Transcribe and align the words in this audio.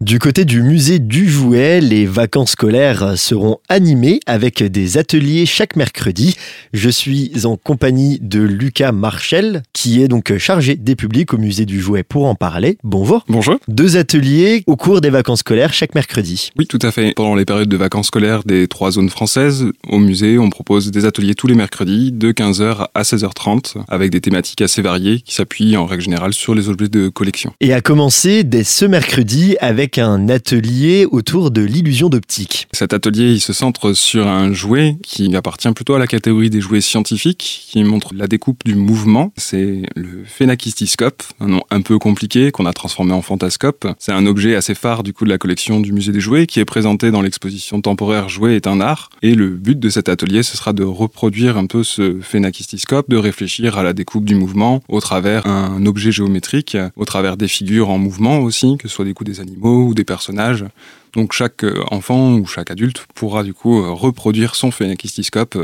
Du 0.00 0.20
côté 0.20 0.44
du 0.44 0.62
musée 0.62 1.00
du 1.00 1.28
jouet, 1.28 1.80
les 1.80 2.06
vacances 2.06 2.52
scolaires 2.52 3.18
seront 3.18 3.58
animées 3.68 4.20
avec 4.26 4.62
des 4.62 4.96
ateliers 4.96 5.44
chaque 5.44 5.74
mercredi. 5.74 6.36
Je 6.72 6.88
suis 6.88 7.32
en 7.44 7.56
compagnie 7.56 8.20
de 8.22 8.38
Lucas 8.38 8.92
Marchel, 8.92 9.64
qui 9.72 10.00
est 10.00 10.06
donc 10.06 10.38
chargé 10.38 10.76
des 10.76 10.94
publics 10.94 11.34
au 11.34 11.36
musée 11.36 11.66
du 11.66 11.80
jouet 11.80 12.04
pour 12.04 12.26
en 12.26 12.36
parler. 12.36 12.78
Bonjour. 12.84 13.24
Bonjour. 13.28 13.58
Deux 13.66 13.96
ateliers 13.96 14.62
au 14.68 14.76
cours 14.76 15.00
des 15.00 15.10
vacances 15.10 15.40
scolaires 15.40 15.72
chaque 15.74 15.96
mercredi. 15.96 16.50
Oui, 16.56 16.68
tout 16.68 16.78
à 16.82 16.92
fait. 16.92 17.12
Pendant 17.16 17.34
les 17.34 17.44
périodes 17.44 17.68
de 17.68 17.76
vacances 17.76 18.06
scolaires 18.06 18.44
des 18.44 18.68
trois 18.68 18.92
zones 18.92 19.10
françaises, 19.10 19.66
au 19.88 19.98
musée, 19.98 20.38
on 20.38 20.48
propose 20.48 20.92
des 20.92 21.06
ateliers 21.06 21.34
tous 21.34 21.48
les 21.48 21.56
mercredis 21.56 22.12
de 22.12 22.30
15h 22.30 22.86
à 22.94 23.02
16h30 23.02 23.82
avec 23.88 24.12
des 24.12 24.20
thématiques 24.20 24.62
assez 24.62 24.80
variées 24.80 25.22
qui 25.22 25.34
s'appuient 25.34 25.76
en 25.76 25.86
règle 25.86 26.04
générale 26.04 26.34
sur 26.34 26.54
les 26.54 26.68
objets 26.68 26.88
de 26.88 27.08
collection. 27.08 27.52
Et 27.60 27.72
à 27.72 27.80
commencer 27.80 28.44
dès 28.44 28.62
ce 28.62 28.84
mercredi 28.84 29.56
avec 29.58 29.87
un 29.96 30.28
atelier 30.28 31.06
autour 31.10 31.50
de 31.50 31.62
l'illusion 31.62 32.10
d'optique. 32.10 32.68
Cet 32.72 32.92
atelier, 32.92 33.32
il 33.32 33.40
se 33.40 33.54
centre 33.54 33.94
sur 33.94 34.26
un 34.26 34.52
jouet 34.52 34.98
qui 35.02 35.34
appartient 35.34 35.70
plutôt 35.72 35.94
à 35.94 35.98
la 35.98 36.06
catégorie 36.06 36.50
des 36.50 36.60
jouets 36.60 36.82
scientifiques, 36.82 37.68
qui 37.70 37.82
montre 37.84 38.12
la 38.14 38.26
découpe 38.26 38.62
du 38.64 38.74
mouvement. 38.74 39.32
C'est 39.36 39.82
le 39.96 40.24
phénakistiscope, 40.26 41.22
un 41.40 41.46
nom 41.46 41.62
un 41.70 41.80
peu 41.80 41.98
compliqué 41.98 42.50
qu'on 42.50 42.66
a 42.66 42.72
transformé 42.72 43.12
en 43.12 43.22
fantascope. 43.22 43.86
C'est 43.98 44.12
un 44.12 44.26
objet 44.26 44.54
assez 44.54 44.74
phare 44.74 45.02
du 45.02 45.12
coup 45.12 45.24
de 45.24 45.30
la 45.30 45.38
collection 45.38 45.80
du 45.80 45.92
musée 45.92 46.12
des 46.12 46.20
jouets 46.20 46.46
qui 46.46 46.60
est 46.60 46.64
présenté 46.64 47.10
dans 47.10 47.22
l'exposition 47.22 47.80
temporaire 47.80 48.28
Jouet 48.28 48.56
est 48.56 48.66
un 48.66 48.80
art. 48.80 49.10
Et 49.22 49.34
le 49.34 49.48
but 49.48 49.78
de 49.78 49.88
cet 49.88 50.08
atelier, 50.08 50.42
ce 50.42 50.56
sera 50.56 50.72
de 50.72 50.84
reproduire 50.84 51.56
un 51.56 51.66
peu 51.66 51.84
ce 51.84 52.20
phénakistiscope, 52.20 53.08
de 53.08 53.16
réfléchir 53.16 53.78
à 53.78 53.82
la 53.82 53.92
découpe 53.92 54.24
du 54.24 54.34
mouvement 54.34 54.82
au 54.88 55.00
travers 55.00 55.46
un 55.46 55.84
objet 55.86 56.12
géométrique, 56.12 56.76
au 56.96 57.04
travers 57.04 57.36
des 57.36 57.48
figures 57.48 57.90
en 57.90 57.98
mouvement 57.98 58.40
aussi, 58.40 58.76
que 58.78 58.88
ce 58.88 58.94
soit 58.94 59.04
des 59.04 59.14
coups 59.14 59.30
des 59.30 59.40
animaux 59.40 59.77
ou 59.86 59.94
des 59.94 60.04
personnages. 60.04 60.64
Donc 61.14 61.32
chaque 61.32 61.64
euh, 61.64 61.82
enfant 61.90 62.34
ou 62.34 62.46
chaque 62.46 62.70
adulte 62.70 63.06
pourra 63.14 63.42
du 63.42 63.54
coup 63.54 63.82
euh, 63.82 63.90
reproduire 63.90 64.54
son 64.54 64.70
phénakistiscope. 64.70 65.56